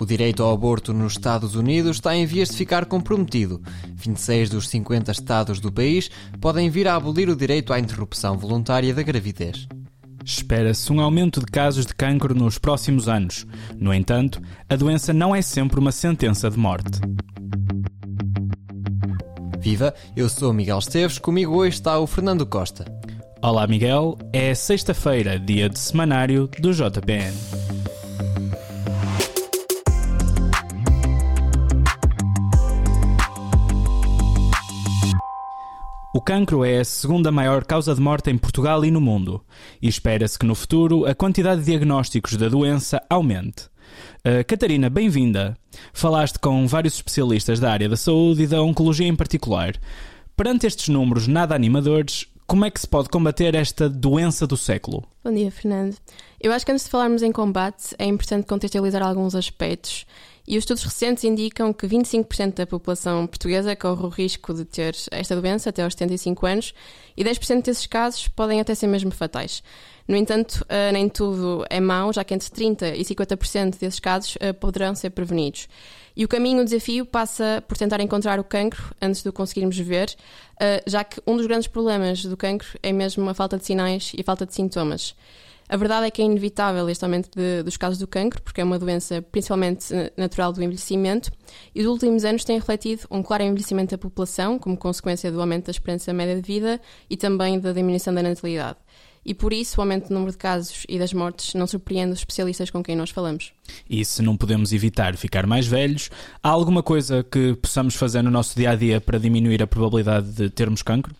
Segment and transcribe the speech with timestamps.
[0.00, 3.60] O direito ao aborto nos Estados Unidos está em vias de ficar comprometido.
[3.96, 8.94] 26 dos 50 estados do país podem vir a abolir o direito à interrupção voluntária
[8.94, 9.68] da gravidez.
[10.24, 13.46] Espera-se um aumento de casos de cancro nos próximos anos.
[13.76, 14.40] No entanto,
[14.70, 16.98] a doença não é sempre uma sentença de morte.
[19.58, 22.86] Viva, eu sou Miguel Esteves, comigo hoje está o Fernando Costa.
[23.42, 27.49] Olá Miguel, é sexta-feira, dia de semanário do JPN.
[36.20, 39.42] O cancro é a segunda maior causa de morte em Portugal e no mundo,
[39.80, 43.70] e espera-se que no futuro a quantidade de diagnósticos da doença aumente.
[44.18, 45.56] Uh, Catarina, bem-vinda.
[45.94, 49.72] Falaste com vários especialistas da área da saúde e da oncologia em particular.
[50.36, 55.04] Perante estes números nada animadores, como é que se pode combater esta doença do século?
[55.22, 55.96] Bom dia, Fernando.
[56.40, 60.04] Eu acho que antes de falarmos em combate, é importante contextualizar alguns aspectos.
[60.48, 64.96] E os estudos recentes indicam que 25% da população portuguesa corre o risco de ter
[65.12, 66.74] esta doença até aos 75 anos
[67.16, 69.62] e 10% desses casos podem até ser mesmo fatais.
[70.10, 74.34] No entanto, uh, nem tudo é mau, já que entre 30% e 50% desses casos
[74.34, 75.68] uh, poderão ser prevenidos.
[76.16, 79.78] E o caminho, o desafio, passa por tentar encontrar o cancro antes de o conseguirmos
[79.78, 80.12] ver,
[80.56, 84.10] uh, já que um dos grandes problemas do cancro é mesmo a falta de sinais
[84.18, 85.14] e a falta de sintomas.
[85.68, 88.64] A verdade é que é inevitável este aumento de, dos casos do cancro, porque é
[88.64, 91.30] uma doença principalmente natural do envelhecimento,
[91.72, 95.66] e os últimos anos têm refletido um claro envelhecimento da população, como consequência do aumento
[95.66, 98.78] da esperança média de vida e também da diminuição da natalidade
[99.24, 102.20] e por isso o aumento do número de casos e das mortes não surpreende os
[102.20, 103.52] especialistas com quem nós falamos.
[103.88, 106.10] E se não podemos evitar ficar mais velhos,
[106.42, 110.30] há alguma coisa que possamos fazer no nosso dia a dia para diminuir a probabilidade
[110.32, 111.14] de termos cancro?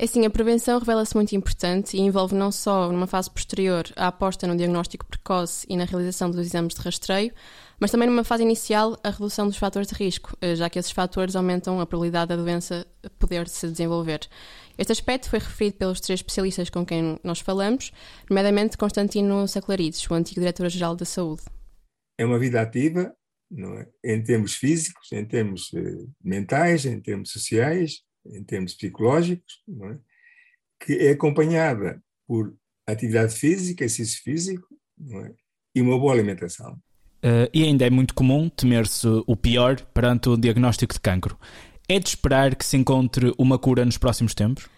[0.00, 4.06] É sim, a prevenção revela-se muito importante e envolve não só, numa fase posterior, a
[4.06, 7.32] aposta no diagnóstico precoce e na realização dos exames de rastreio,
[7.80, 10.92] mas também numa fase inicial, a redução dos fatores de risco, eh, já que esses
[10.92, 12.86] fatores aumentam a probabilidade da doença
[13.28, 14.20] poder se desenvolver.
[14.76, 17.92] Este aspecto foi referido pelos três especialistas com quem nós falamos,
[18.30, 21.42] nomeadamente Constantino Saclarides, o antigo diretor-geral da Saúde.
[22.16, 23.14] É uma vida ativa,
[23.52, 24.14] é?
[24.14, 29.98] em termos físicos, em termos eh, mentais, em termos sociais, em termos psicológicos, é?
[30.84, 32.54] que é acompanhada por
[32.86, 34.66] atividade física, exercício físico
[35.24, 35.34] é?
[35.74, 36.78] e uma boa alimentação.
[37.18, 41.36] Uh, e ainda é muito comum temer-se o pior perante o diagnóstico de cancro.
[41.90, 44.68] É de esperar que se encontre uma cura nos próximos tempos?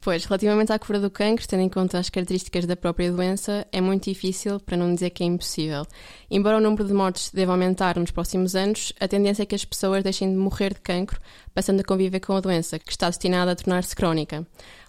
[0.00, 3.82] Pois, relativamente à cura do cancro, tendo em conta as características da própria doença, é
[3.82, 5.86] muito difícil, para não dizer que é impossível.
[6.30, 9.64] Embora o número de mortes deva aumentar nos próximos anos, a tendência é que as
[9.64, 11.20] pessoas deixem de morrer de cancro,
[11.54, 14.44] passando a conviver com a doença, que está destinada a tornar-se crónica.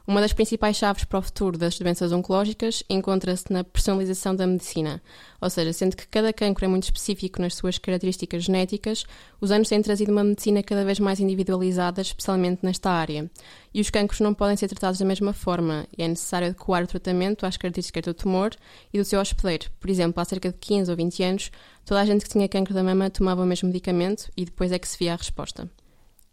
[0.07, 5.01] Uma das principais chaves para o futuro das doenças oncológicas encontra-se na personalização da medicina,
[5.41, 9.05] ou seja, sendo que cada cancro é muito específico nas suas características genéticas,
[9.41, 13.29] os anos têm trazido uma medicina cada vez mais individualizada, especialmente nesta área.
[13.73, 16.87] E os cancros não podem ser tratados da mesma forma, e é necessário adequar o
[16.87, 18.51] tratamento às características do tumor
[18.93, 19.71] e do seu hospedeiro.
[19.79, 21.51] Por exemplo, há cerca de 15 ou 20 anos,
[21.83, 24.77] toda a gente que tinha cancro da mama tomava o mesmo medicamento e depois é
[24.77, 25.67] que se via a resposta.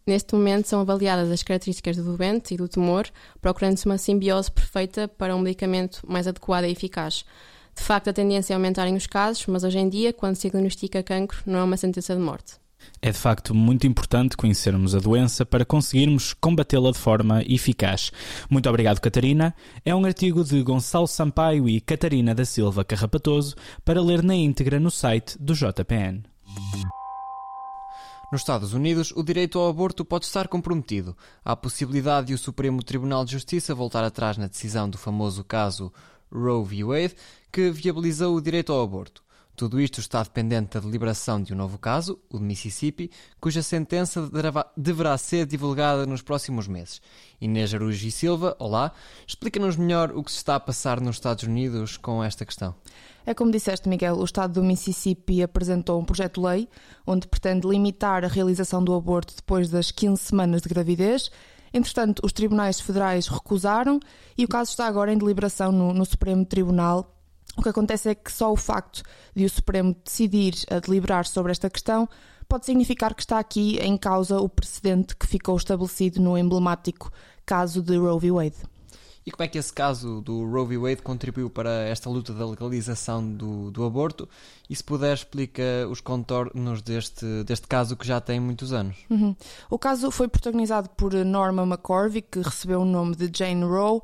[0.07, 3.07] Neste momento são avaliadas as características do doente e do tumor,
[3.41, 7.25] procurando-se uma simbiose perfeita para um medicamento mais adequado e eficaz.
[7.75, 11.03] De facto, a tendência é aumentarem os casos, mas hoje em dia, quando se diagnostica
[11.03, 12.63] cancro, não é uma sentença de morte.
[13.01, 18.11] É de facto muito importante conhecermos a doença para conseguirmos combatê-la de forma eficaz.
[18.51, 19.55] Muito obrigado, Catarina.
[19.84, 24.79] É um artigo de Gonçalo Sampaio e Catarina da Silva Carrapatoso para ler na íntegra
[24.79, 26.23] no site do JPN.
[28.32, 31.15] Nos Estados Unidos, o direito ao aborto pode estar comprometido.
[31.44, 35.44] Há a possibilidade de o Supremo Tribunal de Justiça voltar atrás na decisão do famoso
[35.44, 35.93] caso
[36.32, 36.82] Roe v.
[36.82, 37.15] Wade,
[37.53, 39.22] que viabilizou o direito ao aborto.
[39.55, 44.31] Tudo isto está dependente da deliberação de um novo caso, o de Mississippi, cuja sentença
[44.77, 47.03] deverá ser divulgada nos próximos meses.
[47.41, 48.93] Inês Arujo e Silva, olá,
[49.27, 52.75] explica-nos melhor o que se está a passar nos Estados Unidos com esta questão.
[53.27, 56.69] É como disseste, Miguel, o Estado do Mississippi apresentou um projeto de lei
[57.07, 61.31] onde pretende limitar a realização do aborto depois das 15 semanas de gravidez.
[61.72, 64.01] Entretanto, os tribunais federais recusaram
[64.37, 67.22] e o caso está agora em deliberação no, no Supremo Tribunal.
[67.57, 69.03] O que acontece é que só o facto
[69.34, 72.09] de o Supremo decidir a deliberar sobre esta questão
[72.49, 77.10] pode significar que está aqui em causa o precedente que ficou estabelecido no emblemático
[77.47, 78.31] caso de Roe v.
[78.31, 78.57] Wade.
[79.25, 80.78] E como é que esse caso do Roe v.
[80.78, 84.28] Wade contribuiu para esta luta da legalização do, do aborto?
[84.69, 88.97] E se puder, explica os contornos deste, deste caso que já tem muitos anos.
[89.09, 89.37] Uhum.
[89.71, 94.01] O caso foi protagonizado por Norma McCorvey, que recebeu o nome de Jane Roe,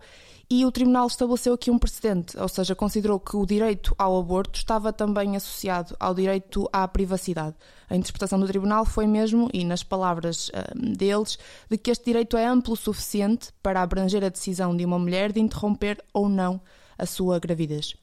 [0.51, 4.59] E o Tribunal estabeleceu aqui um precedente, ou seja, considerou que o direito ao aborto
[4.59, 7.55] estava também associado ao direito à privacidade.
[7.87, 12.35] A interpretação do Tribunal foi mesmo, e nas palavras uh, deles, de que este direito
[12.35, 16.59] é amplo o suficiente para abranger a decisão de uma mulher de interromper ou não
[16.97, 17.95] a sua gravidez.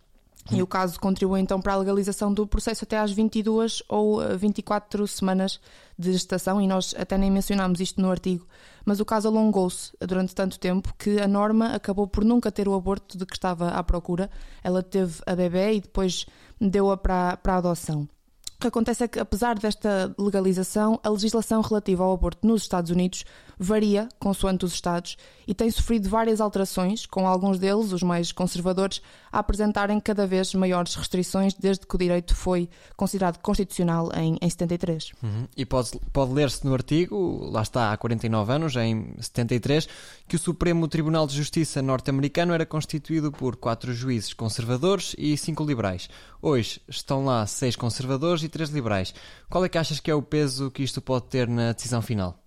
[0.52, 5.08] E o caso contribui então para a legalização do processo até às 22 ou 24
[5.08, 5.60] semanas
[5.98, 8.46] de gestação, e nós até nem mencionámos isto no artigo,
[8.86, 12.76] mas o caso alongou-se durante tanto tempo que a norma acabou por nunca ter o
[12.76, 14.30] aborto de que estava à procura.
[14.64, 16.28] Ela teve a bebê e depois
[16.62, 18.08] deu-a para, para a adoção.
[18.56, 22.90] O que acontece é que, apesar desta legalização, a legislação relativa ao aborto nos Estados
[22.90, 23.26] Unidos
[23.58, 25.18] varia consoante os Estados
[25.48, 30.54] e tem sofrido várias alterações, com alguns deles, os mais conservadores, a apresentarem cada vez
[30.54, 35.12] maiores restrições desde que o direito foi considerado constitucional em, em 73.
[35.22, 35.48] Uhum.
[35.56, 39.88] E pode, pode ler-se no artigo, lá está, há 49 anos, em 73,
[40.28, 45.64] que o Supremo Tribunal de Justiça norte-americano era constituído por quatro juízes conservadores e cinco
[45.64, 46.10] liberais.
[46.42, 49.14] Hoje estão lá seis conservadores e três liberais.
[49.50, 52.40] Qual é que achas que é o peso que isto pode ter na decisão final?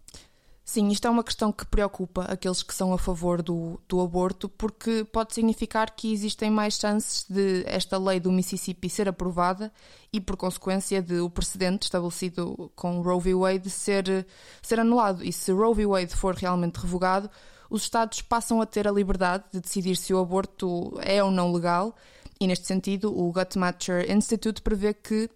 [0.70, 4.50] Sim, isto é uma questão que preocupa aqueles que são a favor do, do aborto,
[4.50, 9.72] porque pode significar que existem mais chances de esta lei do Mississippi ser aprovada
[10.12, 13.34] e, por consequência, de o precedente estabelecido com Roe v.
[13.34, 14.26] Wade ser,
[14.60, 15.24] ser anulado.
[15.24, 15.86] E se Roe v.
[15.86, 17.30] Wade for realmente revogado,
[17.70, 21.50] os Estados passam a ter a liberdade de decidir se o aborto é ou não
[21.50, 21.96] legal.
[22.38, 25.30] E, neste sentido, o Guttmacher Institute prevê que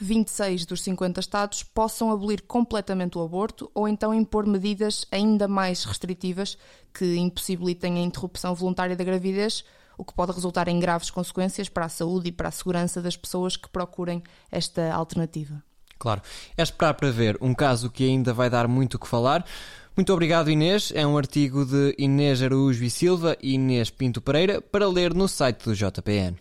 [0.00, 5.84] 26 dos 50 Estados possam abolir completamente o aborto ou então impor medidas ainda mais
[5.84, 6.58] restritivas
[6.92, 9.64] que impossibilitem a interrupção voluntária da gravidez,
[9.96, 13.16] o que pode resultar em graves consequências para a saúde e para a segurança das
[13.16, 15.62] pessoas que procurem esta alternativa.
[15.98, 16.20] Claro.
[16.56, 19.44] É esperar para ver um caso que ainda vai dar muito o que falar.
[19.96, 20.92] Muito obrigado, Inês.
[20.94, 25.26] É um artigo de Inês Araújo e Silva e Inês Pinto Pereira para ler no
[25.26, 26.36] site do JPN.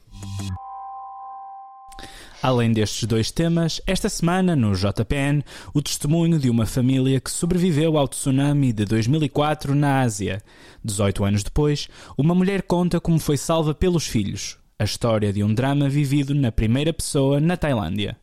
[2.45, 5.43] Além destes dois temas, esta semana, no JPN,
[5.73, 10.43] o testemunho de uma família que sobreviveu ao tsunami de 2004 na Ásia.
[10.83, 14.59] 18 anos depois, uma mulher conta como foi salva pelos filhos.
[14.77, 18.15] A história de um drama vivido na primeira pessoa na Tailândia.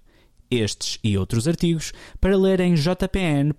[0.48, 3.56] Estes e outros artigos para ler em jpn.up.pt.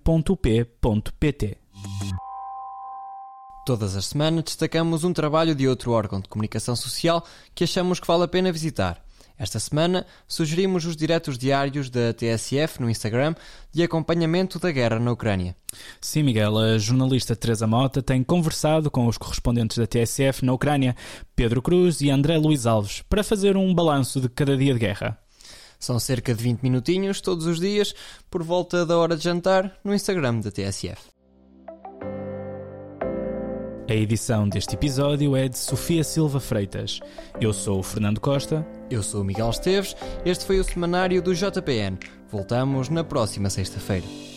[3.66, 7.22] Todas as semanas destacamos um trabalho de outro órgão de comunicação social
[7.54, 9.03] que achamos que vale a pena visitar.
[9.36, 13.34] Esta semana sugerimos os diretos diários da TSF no Instagram
[13.72, 15.56] de acompanhamento da guerra na Ucrânia.
[16.00, 20.94] Sim, Miguel, a jornalista Teresa Mota tem conversado com os correspondentes da TSF na Ucrânia,
[21.34, 25.18] Pedro Cruz e André Luiz Alves, para fazer um balanço de cada dia de guerra.
[25.80, 27.92] São cerca de 20 minutinhos todos os dias,
[28.30, 31.13] por volta da hora de jantar, no Instagram da TSF.
[33.94, 36.98] A edição deste episódio é de Sofia Silva Freitas.
[37.40, 38.66] Eu sou o Fernando Costa.
[38.90, 39.94] Eu sou o Miguel Esteves.
[40.24, 41.96] Este foi o semanário do JPN.
[42.28, 44.33] Voltamos na próxima sexta-feira.